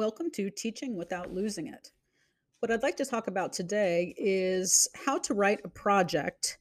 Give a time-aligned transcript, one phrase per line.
[0.00, 1.90] Welcome to Teaching Without Losing It.
[2.60, 6.56] What I'd like to talk about today is how to write a project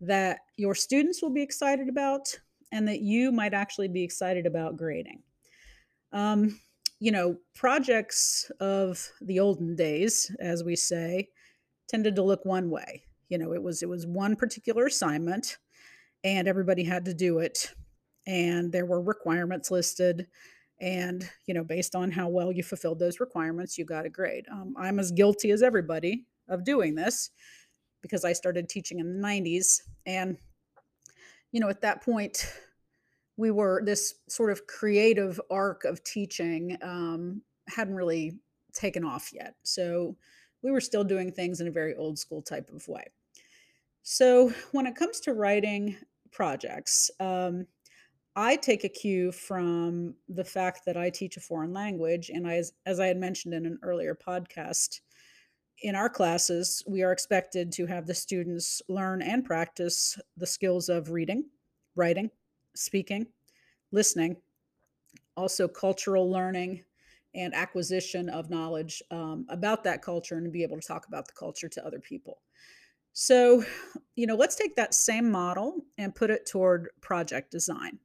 [0.00, 2.36] that your students will be excited about
[2.72, 5.22] and that you might actually be excited about grading.
[6.12, 6.58] Um,
[6.98, 11.28] you know, projects of the olden days, as we say,
[11.88, 13.04] tended to look one way.
[13.28, 15.58] You know, it was it was one particular assignment
[16.24, 17.72] and everybody had to do it
[18.26, 20.26] and there were requirements listed
[20.80, 24.46] and you know based on how well you fulfilled those requirements you got a grade.
[24.50, 27.30] Um, i'm as guilty as everybody of doing this
[28.02, 30.36] because i started teaching in the 90s and
[31.52, 32.46] you know at that point
[33.36, 38.38] we were this sort of creative arc of teaching um, hadn't really
[38.74, 39.54] taken off yet.
[39.62, 40.14] So
[40.62, 43.04] we were still doing things in a very old school type of way.
[44.02, 45.96] So when it comes to writing
[46.30, 47.66] projects um,
[48.36, 52.54] I take a cue from the fact that I teach a foreign language, and I,
[52.54, 55.00] as, as I had mentioned in an earlier podcast,
[55.82, 60.88] in our classes, we are expected to have the students learn and practice the skills
[60.88, 61.44] of reading,
[61.96, 62.30] writing,
[62.74, 63.26] speaking,
[63.90, 64.36] listening,
[65.36, 66.84] also cultural learning
[67.34, 71.32] and acquisition of knowledge um, about that culture and be able to talk about the
[71.32, 72.40] culture to other people.
[73.12, 73.64] So,
[74.14, 77.98] you know, let's take that same model and put it toward project design.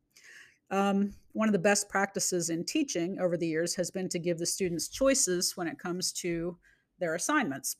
[0.71, 4.37] Um, one of the best practices in teaching over the years has been to give
[4.37, 6.57] the students choices when it comes to
[6.99, 7.75] their assignments.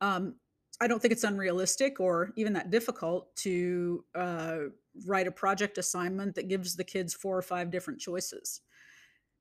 [0.00, 0.34] Um,
[0.80, 4.58] I don't think it's unrealistic or even that difficult to uh,
[5.06, 8.60] write a project assignment that gives the kids four or five different choices.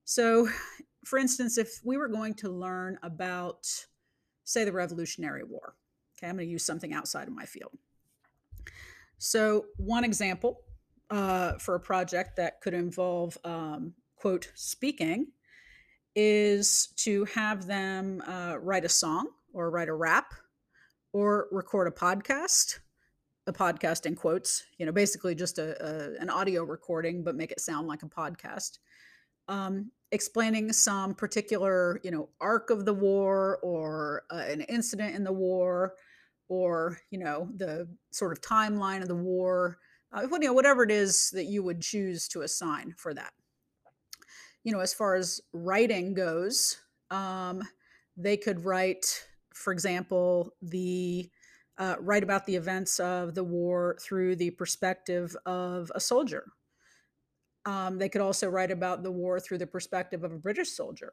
[0.05, 0.47] So,
[1.05, 3.67] for instance, if we were going to learn about,
[4.43, 5.75] say, the Revolutionary War,
[6.17, 7.77] okay, I'm going to use something outside of my field.
[9.17, 10.61] So, one example
[11.11, 15.27] uh, for a project that could involve, um, quote, speaking,
[16.15, 20.33] is to have them uh, write a song or write a rap
[21.13, 22.79] or record a podcast
[23.47, 27.51] a podcast in quotes you know basically just a, a, an audio recording but make
[27.51, 28.79] it sound like a podcast.
[29.47, 35.23] Um, explaining some particular you know arc of the war or uh, an incident in
[35.23, 35.95] the war
[36.49, 39.77] or you know the sort of timeline of the war
[40.13, 43.31] uh, you know, whatever it is that you would choose to assign for that.
[44.63, 46.77] You know, as far as writing goes,
[47.09, 47.61] um,
[48.17, 51.29] they could write, for example, the
[51.77, 56.45] uh, write about the events of the war through the perspective of a soldier.
[57.65, 61.11] Um, they could also write about the war through the perspective of a British soldier,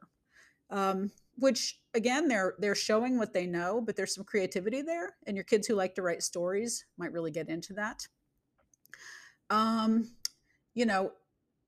[0.69, 5.35] um, which again they're they're showing what they know, but there's some creativity there, and
[5.37, 8.07] your kids who like to write stories might really get into that.
[9.49, 10.11] Um,
[10.73, 11.11] you know,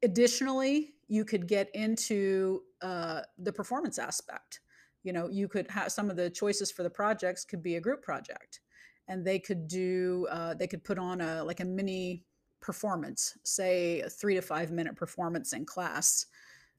[0.03, 4.61] additionally, you could get into uh, the performance aspect.
[5.03, 7.81] You know, you could have some of the choices for the projects could be a
[7.81, 8.59] group project,
[9.07, 12.23] and they could do uh, they could put on a like a mini
[12.61, 16.27] performance, say a three to five minute performance in class.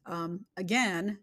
[0.07, 1.19] Um, again,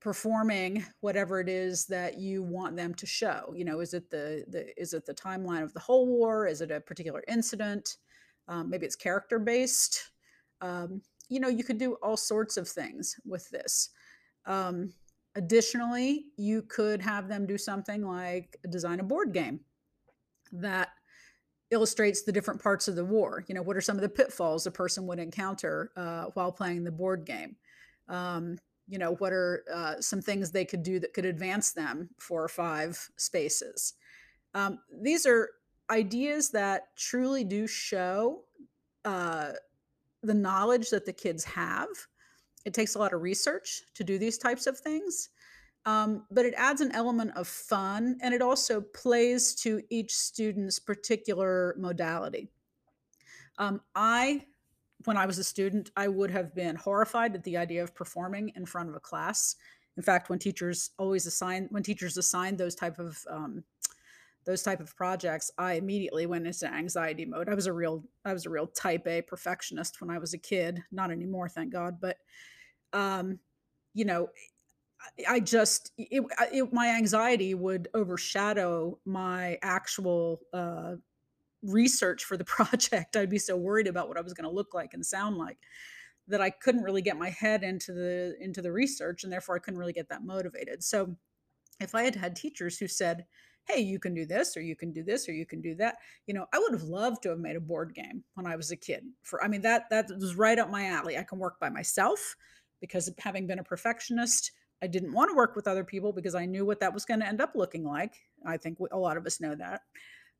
[0.00, 3.54] performing whatever it is that you want them to show.
[3.56, 6.46] You know, is it the the is it the timeline of the whole war?
[6.46, 7.96] Is it a particular incident?
[8.50, 10.10] Um, maybe it's character based.
[10.60, 11.00] Um,
[11.30, 13.90] you know, you could do all sorts of things with this.
[14.44, 14.92] Um,
[15.36, 19.60] additionally, you could have them do something like design a board game
[20.52, 20.88] that
[21.70, 23.44] illustrates the different parts of the war.
[23.46, 26.82] You know, what are some of the pitfalls a person would encounter uh, while playing
[26.82, 27.56] the board game?
[28.08, 32.10] Um, you know, what are uh, some things they could do that could advance them
[32.18, 33.94] four or five spaces?
[34.52, 35.50] Um, these are
[35.90, 38.44] ideas that truly do show
[39.04, 39.52] uh,
[40.22, 41.88] the knowledge that the kids have.
[42.64, 45.30] It takes a lot of research to do these types of things,
[45.86, 50.78] um, but it adds an element of fun and it also plays to each student's
[50.78, 52.50] particular modality.
[53.58, 54.44] Um, I,
[55.04, 58.52] when I was a student, I would have been horrified at the idea of performing
[58.56, 59.56] in front of a class.
[59.96, 63.64] In fact, when teachers always assign, when teachers assign those type of um,
[64.50, 67.48] those type of projects, I immediately went into anxiety mode.
[67.48, 70.38] I was a real I was a real type A perfectionist when I was a
[70.38, 72.16] kid, not anymore, thank God, but
[72.92, 73.38] um
[73.94, 74.28] you know,
[75.28, 80.96] I just it, it, my anxiety would overshadow my actual uh
[81.62, 83.16] research for the project.
[83.16, 85.58] I'd be so worried about what I was going to look like and sound like
[86.26, 89.60] that I couldn't really get my head into the into the research and therefore I
[89.60, 90.82] couldn't really get that motivated.
[90.82, 91.14] So
[91.80, 93.26] if I had had teachers who said,
[93.66, 95.96] hey, you can do this or you can do this or you can do that.
[96.26, 98.70] You know, I would have loved to have made a board game when I was
[98.70, 99.04] a kid.
[99.22, 101.16] For I mean that that was right up my alley.
[101.18, 102.36] I can work by myself.
[102.80, 104.52] because having been a perfectionist,
[104.82, 107.20] I didn't want to work with other people because I knew what that was going
[107.20, 108.14] to end up looking like.
[108.46, 109.82] I think a lot of us know that.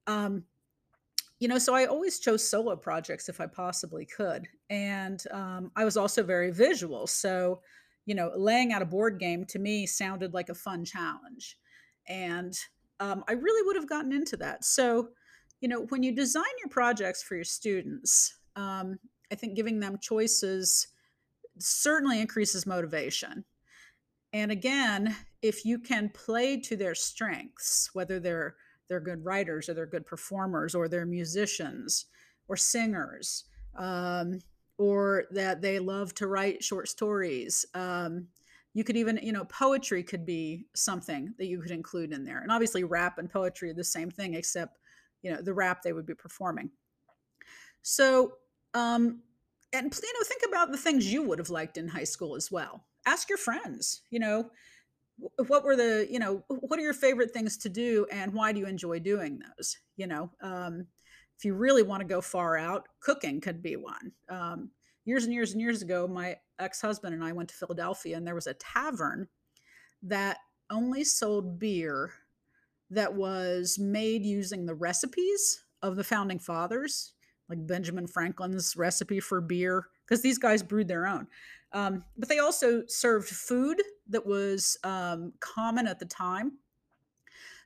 [0.06, 0.44] Um,
[1.38, 4.46] you know, so I always chose solo projects if I possibly could.
[4.68, 7.06] And um, I was also very visual.
[7.06, 7.60] So,
[8.06, 11.58] you know, laying out a board game to me sounded like a fun challenge.
[12.08, 12.58] And
[13.00, 14.64] um, I really would have gotten into that.
[14.64, 15.08] So,
[15.60, 18.98] you know, when you design your projects for your students, um,
[19.32, 20.88] I think giving them choices
[21.58, 23.44] certainly increases motivation.
[24.32, 28.56] And again, if you can play to their strengths, whether they're
[28.88, 32.06] they're good writers or they're good performers or they're musicians
[32.48, 33.44] or singers,
[33.76, 34.40] um,
[34.78, 37.64] or that they love to write short stories.
[37.74, 38.26] Um,
[38.72, 42.40] you could even, you know, poetry could be something that you could include in there.
[42.40, 44.78] And obviously, rap and poetry are the same thing, except,
[45.22, 46.70] you know, the rap they would be performing.
[47.82, 48.34] So,
[48.74, 49.22] um,
[49.72, 52.50] and you know, think about the things you would have liked in high school as
[52.50, 52.84] well.
[53.06, 54.50] Ask your friends, you know,
[55.46, 58.60] what were the you know what are your favorite things to do and why do
[58.60, 60.86] you enjoy doing those you know um,
[61.36, 64.70] if you really want to go far out cooking could be one um,
[65.04, 68.34] years and years and years ago my ex-husband and i went to philadelphia and there
[68.34, 69.28] was a tavern
[70.02, 70.38] that
[70.70, 72.12] only sold beer
[72.90, 77.12] that was made using the recipes of the founding fathers
[77.48, 81.26] like benjamin franklin's recipe for beer because these guys brewed their own
[81.72, 86.52] um, but they also served food that was um, common at the time.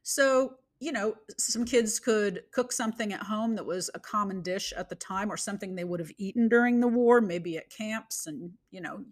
[0.02, 4.72] So, you know, some kids could cook something at home that was a common dish
[4.76, 8.26] at the time or something they would have eaten during the war, maybe at camps
[8.26, 9.02] and, you know,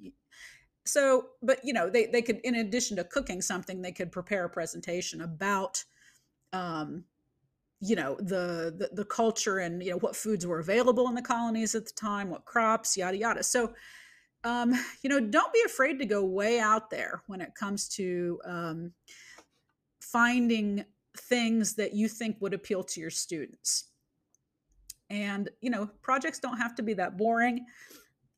[0.84, 4.46] so but you know they, they could in addition to cooking something they could prepare
[4.46, 5.84] a presentation about
[6.52, 7.04] um,
[7.78, 11.22] you know the, the, the culture and you know what foods were available in the
[11.22, 13.44] colonies at the time what crops yada yada.
[13.44, 13.72] So
[14.44, 14.72] um,
[15.02, 18.92] you know, don't be afraid to go way out there when it comes to um,
[20.00, 20.84] finding
[21.16, 23.84] things that you think would appeal to your students.
[25.10, 27.66] And, you know, projects don't have to be that boring.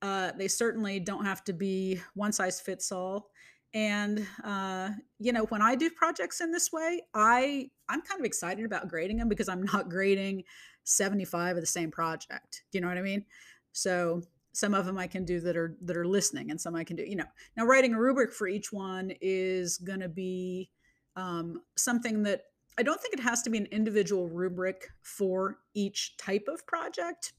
[0.03, 3.31] Uh, they certainly don't have to be one size fits all.
[3.75, 8.25] And uh, you know, when I do projects in this way, I I'm kind of
[8.25, 10.45] excited about grading them because I'm not grading
[10.85, 12.63] 75 of the same project.
[12.71, 13.25] Do you know what I mean?
[13.73, 14.23] So
[14.53, 16.97] some of them I can do that are that are listening, and some I can
[16.97, 17.03] do.
[17.03, 17.27] You know,
[17.57, 20.71] now writing a rubric for each one is going to be
[21.17, 22.43] um, something that
[22.79, 27.33] I don't think it has to be an individual rubric for each type of project.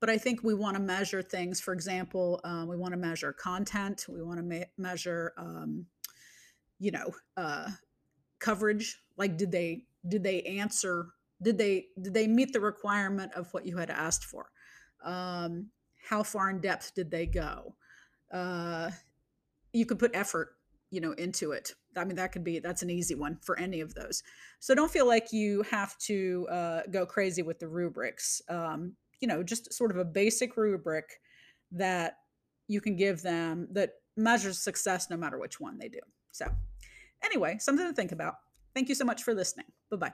[0.00, 1.60] But I think we want to measure things.
[1.60, 4.06] For example, um, we want to measure content.
[4.08, 5.86] We want to me- measure, um,
[6.78, 7.70] you know, uh,
[8.40, 8.98] coverage.
[9.16, 11.08] Like, did they did they answer?
[11.40, 14.50] Did they did they meet the requirement of what you had asked for?
[15.04, 15.70] Um,
[16.08, 17.76] how far in depth did they go
[18.32, 18.90] uh,
[19.72, 20.56] you could put effort
[20.92, 21.72] you know into it.
[21.96, 24.22] I mean that could be that's an easy one for any of those.
[24.60, 28.40] So don't feel like you have to uh, go crazy with the rubrics.
[28.48, 31.08] Um, you know just sort of a basic rubric
[31.72, 32.18] that
[32.68, 36.00] you can give them that measures success no matter which one they do.
[36.30, 36.46] So
[37.24, 38.34] anyway something to think about.
[38.74, 39.66] Thank you so much for listening.
[39.90, 40.12] Bye bye